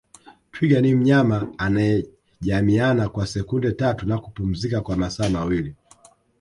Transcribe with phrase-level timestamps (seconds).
[0.51, 5.75] Twiga ni mnyama anayejamiiana kwa sekunde tatu na kupumzika kwa masaa mawili